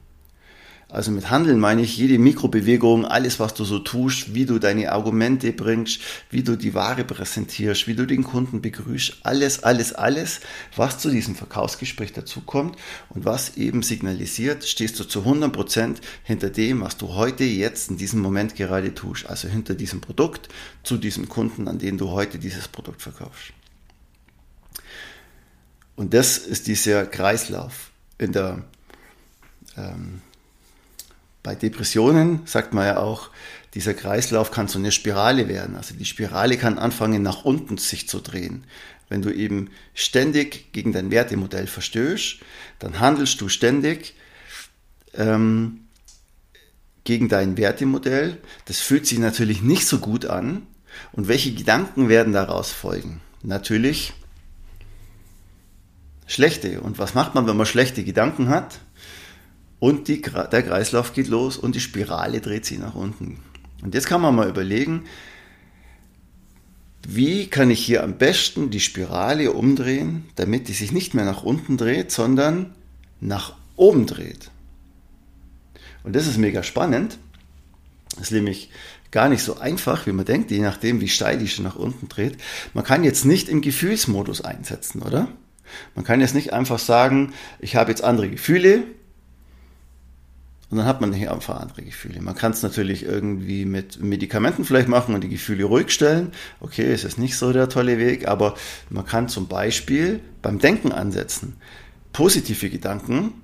Also 0.92 1.10
mit 1.10 1.30
Handeln 1.30 1.58
meine 1.58 1.80
ich 1.80 1.96
jede 1.96 2.18
Mikrobewegung, 2.18 3.06
alles, 3.06 3.40
was 3.40 3.54
du 3.54 3.64
so 3.64 3.78
tust, 3.78 4.34
wie 4.34 4.44
du 4.44 4.58
deine 4.58 4.92
Argumente 4.92 5.50
bringst, 5.50 6.02
wie 6.28 6.42
du 6.42 6.54
die 6.54 6.74
Ware 6.74 7.02
präsentierst, 7.02 7.86
wie 7.86 7.94
du 7.94 8.06
den 8.06 8.22
Kunden 8.22 8.60
begrüßt, 8.60 9.20
alles, 9.22 9.62
alles, 9.62 9.94
alles, 9.94 10.40
was 10.76 10.98
zu 10.98 11.08
diesem 11.08 11.34
Verkaufsgespräch 11.34 12.12
dazukommt 12.12 12.76
und 13.08 13.24
was 13.24 13.56
eben 13.56 13.82
signalisiert, 13.82 14.64
stehst 14.64 15.00
du 15.00 15.04
zu 15.04 15.20
100 15.20 15.50
Prozent 15.50 16.02
hinter 16.24 16.50
dem, 16.50 16.82
was 16.82 16.98
du 16.98 17.14
heute, 17.14 17.44
jetzt, 17.44 17.90
in 17.90 17.96
diesem 17.96 18.20
Moment 18.20 18.54
gerade 18.54 18.92
tust. 18.92 19.24
Also 19.24 19.48
hinter 19.48 19.74
diesem 19.74 20.02
Produkt, 20.02 20.50
zu 20.82 20.98
diesem 20.98 21.26
Kunden, 21.26 21.68
an 21.68 21.78
den 21.78 21.96
du 21.96 22.10
heute 22.10 22.38
dieses 22.38 22.68
Produkt 22.68 23.00
verkaufst. 23.00 23.54
Und 25.96 26.12
das 26.12 26.36
ist 26.36 26.66
dieser 26.66 27.06
Kreislauf 27.06 27.92
in 28.18 28.32
der 28.32 28.62
ähm, 29.78 30.20
bei 31.42 31.54
Depressionen 31.54 32.40
sagt 32.44 32.72
man 32.72 32.86
ja 32.86 32.98
auch, 32.98 33.30
dieser 33.74 33.94
Kreislauf 33.94 34.50
kann 34.50 34.68
so 34.68 34.78
eine 34.78 34.92
Spirale 34.92 35.48
werden. 35.48 35.76
Also 35.76 35.94
die 35.94 36.04
Spirale 36.04 36.56
kann 36.56 36.78
anfangen, 36.78 37.22
nach 37.22 37.44
unten 37.44 37.78
sich 37.78 38.08
zu 38.08 38.20
drehen. 38.20 38.64
Wenn 39.08 39.22
du 39.22 39.30
eben 39.30 39.70
ständig 39.94 40.72
gegen 40.72 40.92
dein 40.92 41.10
Wertemodell 41.10 41.66
verstößt, 41.66 42.38
dann 42.78 43.00
handelst 43.00 43.40
du 43.40 43.48
ständig 43.48 44.14
ähm, 45.14 45.80
gegen 47.04 47.28
dein 47.28 47.56
Wertemodell. 47.56 48.38
Das 48.66 48.78
fühlt 48.78 49.06
sich 49.06 49.18
natürlich 49.18 49.62
nicht 49.62 49.86
so 49.86 49.98
gut 49.98 50.26
an. 50.26 50.66
Und 51.12 51.28
welche 51.28 51.52
Gedanken 51.52 52.08
werden 52.08 52.32
daraus 52.32 52.70
folgen? 52.70 53.20
Natürlich 53.42 54.12
schlechte. 56.26 56.80
Und 56.80 56.98
was 56.98 57.14
macht 57.14 57.34
man, 57.34 57.46
wenn 57.46 57.56
man 57.56 57.66
schlechte 57.66 58.04
Gedanken 58.04 58.48
hat? 58.48 58.80
Und 59.82 60.06
die, 60.06 60.22
der 60.22 60.62
Kreislauf 60.62 61.12
geht 61.12 61.26
los 61.26 61.56
und 61.56 61.74
die 61.74 61.80
Spirale 61.80 62.40
dreht 62.40 62.64
sich 62.64 62.78
nach 62.78 62.94
unten. 62.94 63.40
Und 63.82 63.96
jetzt 63.96 64.06
kann 64.06 64.20
man 64.20 64.32
mal 64.32 64.48
überlegen, 64.48 65.06
wie 67.04 67.48
kann 67.48 67.68
ich 67.68 67.84
hier 67.84 68.04
am 68.04 68.16
besten 68.16 68.70
die 68.70 68.78
Spirale 68.78 69.50
umdrehen, 69.50 70.26
damit 70.36 70.68
die 70.68 70.72
sich 70.72 70.92
nicht 70.92 71.14
mehr 71.14 71.24
nach 71.24 71.42
unten 71.42 71.78
dreht, 71.78 72.12
sondern 72.12 72.76
nach 73.20 73.56
oben 73.74 74.06
dreht. 74.06 74.52
Und 76.04 76.14
das 76.14 76.28
ist 76.28 76.38
mega 76.38 76.62
spannend, 76.62 77.18
Das 78.14 78.26
ist 78.26 78.30
nämlich 78.30 78.70
gar 79.10 79.28
nicht 79.28 79.42
so 79.42 79.58
einfach, 79.58 80.06
wie 80.06 80.12
man 80.12 80.26
denkt, 80.26 80.52
je 80.52 80.60
nachdem, 80.60 81.00
wie 81.00 81.08
steil 81.08 81.38
die 81.38 81.48
schon 81.48 81.64
nach 81.64 81.74
unten 81.74 82.06
dreht. 82.06 82.36
Man 82.72 82.84
kann 82.84 83.02
jetzt 83.02 83.24
nicht 83.24 83.48
im 83.48 83.62
Gefühlsmodus 83.62 84.42
einsetzen, 84.42 85.02
oder? 85.02 85.26
Man 85.96 86.04
kann 86.04 86.20
jetzt 86.20 86.36
nicht 86.36 86.52
einfach 86.52 86.78
sagen, 86.78 87.32
ich 87.58 87.74
habe 87.74 87.90
jetzt 87.90 88.04
andere 88.04 88.30
Gefühle, 88.30 88.84
und 90.72 90.78
dann 90.78 90.86
hat 90.86 91.02
man 91.02 91.12
hier 91.12 91.30
einfach 91.30 91.60
andere 91.60 91.82
Gefühle. 91.82 92.22
Man 92.22 92.34
kann 92.34 92.52
es 92.52 92.62
natürlich 92.62 93.04
irgendwie 93.04 93.66
mit 93.66 94.02
Medikamenten 94.02 94.64
vielleicht 94.64 94.88
machen 94.88 95.14
und 95.14 95.22
die 95.22 95.28
Gefühle 95.28 95.64
ruhig 95.64 95.90
stellen. 95.90 96.32
Okay, 96.60 96.94
ist 96.94 97.18
nicht 97.18 97.36
so 97.36 97.52
der 97.52 97.68
tolle 97.68 97.98
Weg, 97.98 98.26
aber 98.26 98.54
man 98.88 99.04
kann 99.04 99.28
zum 99.28 99.48
Beispiel 99.48 100.20
beim 100.40 100.58
Denken 100.58 100.90
ansetzen. 100.90 101.58
Positive 102.14 102.70
Gedanken 102.70 103.34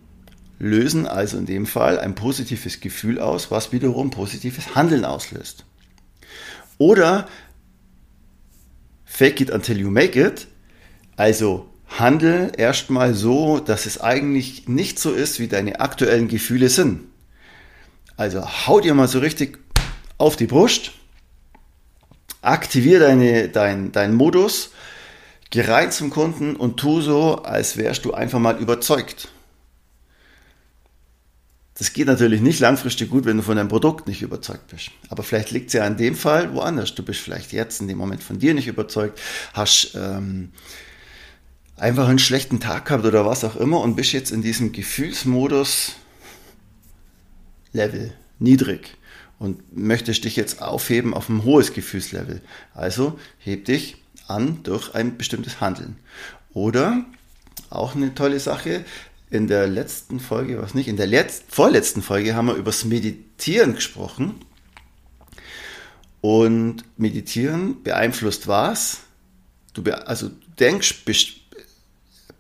lösen 0.58 1.06
also 1.06 1.36
in 1.36 1.44
dem 1.44 1.66
Fall 1.66 1.98
ein 1.98 2.14
positives 2.14 2.80
Gefühl 2.80 3.20
aus, 3.20 3.50
was 3.50 3.72
wiederum 3.72 4.08
positives 4.08 4.74
Handeln 4.74 5.04
auslöst. 5.04 5.66
Oder 6.78 7.28
fake 9.04 9.42
it 9.42 9.50
until 9.50 9.78
you 9.78 9.90
make 9.90 10.18
it, 10.18 10.46
also 11.16 11.68
handel 11.88 12.52
erstmal 12.56 13.12
so, 13.12 13.58
dass 13.58 13.84
es 13.84 14.00
eigentlich 14.00 14.66
nicht 14.66 14.98
so 14.98 15.12
ist, 15.12 15.40
wie 15.40 15.48
deine 15.48 15.80
aktuellen 15.80 16.28
Gefühle 16.28 16.70
sind. 16.70 17.02
Also 18.18 18.44
hau 18.66 18.80
dir 18.80 18.94
mal 18.94 19.06
so 19.06 19.20
richtig 19.20 19.60
auf 20.18 20.34
die 20.34 20.48
Brust, 20.48 20.90
aktiviere 22.42 23.04
deine, 23.04 23.48
dein, 23.48 23.92
deinen 23.92 24.14
Modus, 24.16 24.72
geh 25.50 25.60
rein 25.60 25.92
zum 25.92 26.10
Kunden 26.10 26.56
und 26.56 26.78
tu 26.78 27.00
so, 27.00 27.36
als 27.44 27.76
wärst 27.76 28.04
du 28.04 28.12
einfach 28.12 28.40
mal 28.40 28.58
überzeugt. 28.58 29.28
Das 31.74 31.92
geht 31.92 32.08
natürlich 32.08 32.40
nicht 32.40 32.58
langfristig 32.58 33.08
gut, 33.08 33.24
wenn 33.24 33.36
du 33.36 33.44
von 33.44 33.56
deinem 33.56 33.68
Produkt 33.68 34.08
nicht 34.08 34.20
überzeugt 34.20 34.66
bist. 34.66 34.90
Aber 35.10 35.22
vielleicht 35.22 35.52
liegt 35.52 35.68
es 35.68 35.74
ja 35.74 35.86
in 35.86 35.96
dem 35.96 36.16
Fall 36.16 36.52
woanders. 36.52 36.96
Du 36.96 37.04
bist 37.04 37.20
vielleicht 37.20 37.52
jetzt 37.52 37.80
in 37.80 37.86
dem 37.86 37.98
Moment 37.98 38.24
von 38.24 38.40
dir 38.40 38.52
nicht 38.52 38.66
überzeugt, 38.66 39.20
hast 39.52 39.92
ähm, 39.94 40.50
einfach 41.76 42.08
einen 42.08 42.18
schlechten 42.18 42.58
Tag 42.58 42.86
gehabt 42.86 43.04
oder 43.04 43.24
was 43.24 43.44
auch 43.44 43.54
immer 43.54 43.78
und 43.78 43.94
bist 43.94 44.10
jetzt 44.10 44.32
in 44.32 44.42
diesem 44.42 44.72
Gefühlsmodus, 44.72 45.94
Level 47.72 48.12
niedrig 48.38 48.96
und 49.38 49.76
möchtest 49.76 50.24
dich 50.24 50.36
jetzt 50.36 50.62
aufheben 50.62 51.14
auf 51.14 51.28
ein 51.28 51.44
hohes 51.44 51.72
Gefühlslevel. 51.72 52.40
Also 52.74 53.18
heb 53.38 53.64
dich 53.66 53.96
an 54.26 54.62
durch 54.62 54.94
ein 54.94 55.16
bestimmtes 55.16 55.60
Handeln. 55.60 55.96
Oder 56.52 57.04
auch 57.70 57.94
eine 57.94 58.14
tolle 58.14 58.40
Sache, 58.40 58.84
in 59.30 59.46
der 59.46 59.66
letzten 59.66 60.20
Folge, 60.20 60.60
was 60.60 60.74
nicht, 60.74 60.88
in 60.88 60.96
der 60.96 61.06
letzten, 61.06 61.50
vorletzten 61.52 62.02
Folge 62.02 62.34
haben 62.34 62.46
wir 62.46 62.54
über 62.54 62.70
das 62.70 62.84
Meditieren 62.84 63.74
gesprochen. 63.74 64.36
Und 66.20 66.82
Meditieren 66.96 67.82
beeinflusst 67.82 68.48
was? 68.48 69.00
Du 69.74 69.82
be 69.82 70.06
also 70.08 70.30
denkst 70.58 71.04
bist 71.04 71.34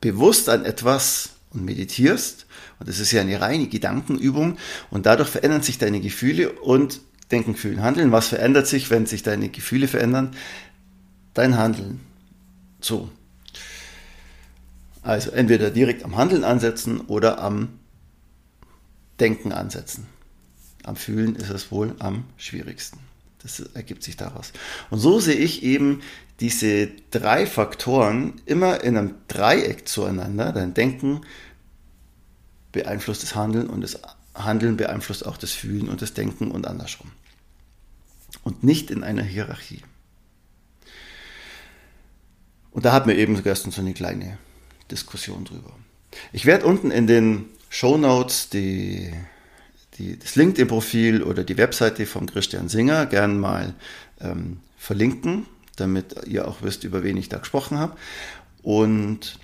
bewusst 0.00 0.48
an 0.48 0.64
etwas 0.64 1.37
und 1.50 1.64
meditierst 1.64 2.46
und 2.78 2.88
das 2.88 2.98
ist 2.98 3.12
ja 3.12 3.20
eine 3.20 3.40
reine 3.40 3.66
Gedankenübung. 3.66 4.56
Und 4.90 5.06
dadurch 5.06 5.28
verändern 5.28 5.62
sich 5.62 5.78
deine 5.78 6.00
Gefühle 6.00 6.52
und 6.52 7.00
Denken, 7.30 7.56
Fühlen, 7.56 7.82
Handeln. 7.82 8.10
Was 8.10 8.28
verändert 8.28 8.66
sich, 8.66 8.88
wenn 8.88 9.04
sich 9.04 9.22
deine 9.22 9.50
Gefühle 9.50 9.86
verändern? 9.86 10.34
Dein 11.34 11.58
Handeln. 11.58 12.00
So. 12.80 13.10
Also 15.02 15.30
entweder 15.32 15.70
direkt 15.70 16.04
am 16.04 16.16
Handeln 16.16 16.42
ansetzen 16.42 17.00
oder 17.02 17.38
am 17.40 17.80
Denken 19.20 19.52
ansetzen. 19.52 20.06
Am 20.84 20.96
Fühlen 20.96 21.36
ist 21.36 21.50
es 21.50 21.70
wohl 21.70 21.94
am 21.98 22.24
schwierigsten. 22.38 22.98
Das 23.48 23.60
ergibt 23.74 24.02
sich 24.02 24.16
daraus. 24.16 24.52
Und 24.90 24.98
so 24.98 25.20
sehe 25.20 25.36
ich 25.36 25.62
eben 25.62 26.02
diese 26.40 26.88
drei 27.10 27.46
Faktoren 27.46 28.40
immer 28.44 28.84
in 28.84 28.96
einem 28.96 29.14
Dreieck 29.26 29.88
zueinander. 29.88 30.52
Dein 30.52 30.74
Denken, 30.74 31.22
beeinflusst 32.72 33.22
das 33.22 33.34
Handeln 33.34 33.68
und 33.68 33.80
das 33.80 33.98
Handeln 34.34 34.76
beeinflusst 34.76 35.26
auch 35.26 35.36
das 35.36 35.52
Fühlen 35.52 35.88
und 35.88 36.02
das 36.02 36.12
Denken 36.14 36.50
und 36.50 36.66
andersrum. 36.66 37.10
Und 38.44 38.62
nicht 38.62 38.90
in 38.90 39.02
einer 39.02 39.22
Hierarchie. 39.22 39.82
Und 42.70 42.84
da 42.84 42.92
hatten 42.92 43.08
wir 43.08 43.16
eben 43.16 43.42
gestern 43.42 43.72
so 43.72 43.80
eine 43.80 43.94
kleine 43.94 44.38
Diskussion 44.90 45.44
drüber. 45.44 45.72
Ich 46.32 46.46
werde 46.46 46.66
unten 46.66 46.90
in 46.90 47.06
den 47.06 47.46
Show 47.70 47.96
Notes 47.96 48.50
die, 48.50 49.12
die, 49.98 50.18
das 50.18 50.36
LinkedIn-Profil 50.36 51.22
oder 51.22 51.44
die 51.44 51.58
Webseite 51.58 52.06
von 52.06 52.26
Christian 52.26 52.68
Singer 52.68 53.06
gern 53.06 53.38
mal 53.38 53.74
ähm, 54.20 54.60
verlinken, 54.76 55.46
damit 55.76 56.14
ihr 56.26 56.48
auch 56.48 56.62
wisst, 56.62 56.84
über 56.84 57.02
wen 57.02 57.16
ich 57.16 57.28
da 57.28 57.38
gesprochen 57.38 57.78
habe. 57.78 57.96
Und 58.62 59.38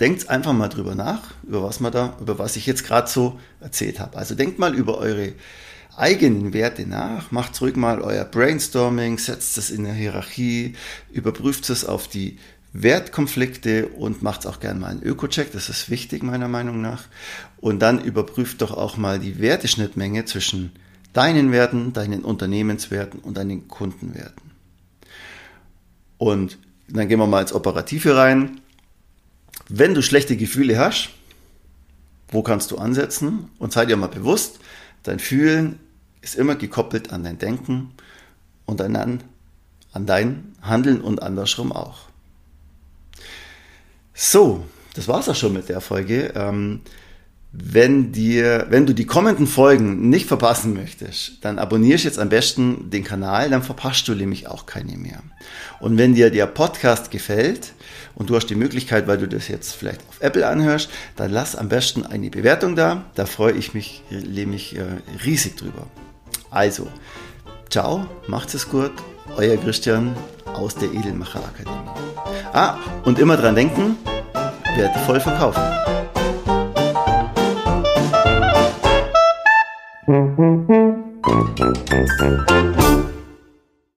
denkt 0.00 0.28
einfach 0.28 0.52
mal 0.52 0.68
drüber 0.68 0.94
nach, 0.94 1.34
über 1.44 1.62
was 1.62 1.80
man 1.80 1.92
da, 1.92 2.16
über 2.20 2.38
was 2.38 2.56
ich 2.56 2.66
jetzt 2.66 2.84
gerade 2.84 3.08
so 3.08 3.38
erzählt 3.60 4.00
habe. 4.00 4.16
Also 4.16 4.34
denkt 4.34 4.58
mal 4.58 4.74
über 4.74 4.98
eure 4.98 5.32
eigenen 5.96 6.52
Werte 6.52 6.86
nach, 6.86 7.32
macht 7.32 7.60
ruhig 7.60 7.76
mal 7.76 8.00
euer 8.00 8.24
Brainstorming, 8.24 9.18
setzt 9.18 9.58
es 9.58 9.70
in 9.70 9.84
der 9.84 9.94
Hierarchie, 9.94 10.76
überprüft 11.10 11.68
es 11.70 11.84
auf 11.84 12.06
die 12.06 12.38
Wertkonflikte 12.72 13.88
und 13.88 14.22
macht 14.22 14.46
auch 14.46 14.60
gerne 14.60 14.80
mal 14.80 14.88
einen 14.88 15.02
Öko-Check, 15.02 15.52
das 15.52 15.68
ist 15.68 15.90
wichtig 15.90 16.22
meiner 16.22 16.48
Meinung 16.48 16.80
nach. 16.80 17.04
Und 17.60 17.80
dann 17.80 18.00
überprüft 18.00 18.60
doch 18.60 18.76
auch 18.76 18.96
mal 18.96 19.18
die 19.18 19.40
Werteschnittmenge 19.40 20.24
zwischen 20.26 20.72
deinen 21.12 21.50
Werten, 21.50 21.92
deinen 21.92 22.22
Unternehmenswerten 22.22 23.20
und 23.20 23.36
deinen 23.36 23.68
Kundenwerten. 23.68 24.50
Und 26.18 26.58
dann 26.88 27.08
gehen 27.08 27.18
wir 27.18 27.26
mal 27.26 27.42
ins 27.42 27.52
Operative 27.52 28.16
rein. 28.16 28.60
Wenn 29.68 29.94
du 29.94 30.02
schlechte 30.02 30.36
Gefühle 30.36 30.78
hast, 30.78 31.10
wo 32.28 32.42
kannst 32.42 32.70
du 32.70 32.76
ansetzen? 32.76 33.50
Und 33.58 33.72
sei 33.72 33.86
dir 33.86 33.96
mal 33.96 34.08
bewusst, 34.08 34.58
dein 35.02 35.18
Fühlen 35.18 35.78
ist 36.20 36.34
immer 36.34 36.56
gekoppelt 36.56 37.12
an 37.12 37.24
dein 37.24 37.38
Denken 37.38 37.92
und 38.66 38.80
an, 38.80 39.22
an 39.92 40.06
dein 40.06 40.52
Handeln 40.60 41.00
und 41.00 41.22
andersrum 41.22 41.72
auch. 41.72 42.07
So, 44.20 44.66
das 44.94 45.06
war's 45.06 45.28
auch 45.28 45.36
schon 45.36 45.52
mit 45.52 45.68
der 45.68 45.80
Folge. 45.80 46.32
Ähm, 46.34 46.80
wenn 47.52 48.10
dir, 48.10 48.66
wenn 48.68 48.84
du 48.84 48.92
die 48.92 49.06
kommenden 49.06 49.46
Folgen 49.46 50.10
nicht 50.10 50.26
verpassen 50.26 50.74
möchtest, 50.74 51.44
dann 51.44 51.60
abonnierst 51.60 52.02
jetzt 52.02 52.18
am 52.18 52.28
besten 52.28 52.90
den 52.90 53.04
Kanal, 53.04 53.48
dann 53.48 53.62
verpasst 53.62 54.08
du 54.08 54.16
nämlich 54.16 54.48
auch 54.48 54.66
keine 54.66 54.96
mehr. 54.96 55.22
Und 55.78 55.98
wenn 55.98 56.16
dir 56.16 56.32
der 56.32 56.46
Podcast 56.46 57.12
gefällt 57.12 57.74
und 58.16 58.28
du 58.28 58.34
hast 58.34 58.46
die 58.46 58.56
Möglichkeit, 58.56 59.06
weil 59.06 59.18
du 59.18 59.28
das 59.28 59.46
jetzt 59.46 59.76
vielleicht 59.76 60.00
auf 60.08 60.20
Apple 60.20 60.48
anhörst, 60.48 60.90
dann 61.14 61.30
lass 61.30 61.54
am 61.54 61.68
besten 61.68 62.04
eine 62.04 62.28
Bewertung 62.28 62.74
da. 62.74 63.04
Da 63.14 63.24
freue 63.24 63.52
ich 63.52 63.72
mich 63.72 64.02
nämlich 64.10 64.74
äh, 64.74 64.82
riesig 65.24 65.56
drüber. 65.56 65.86
Also, 66.50 66.88
ciao, 67.70 68.08
macht's 68.26 68.54
es 68.54 68.68
gut, 68.68 68.90
euer 69.36 69.56
Christian 69.56 70.14
aus 70.54 70.74
der 70.74 70.92
Edelmacher 70.92 71.40
Akademie. 71.40 71.88
Ah, 72.52 72.76
und 73.04 73.18
immer 73.18 73.36
dran 73.36 73.54
denken, 73.54 73.96
Werte 74.76 74.98
voll 75.00 75.20
verkaufen. 75.20 75.62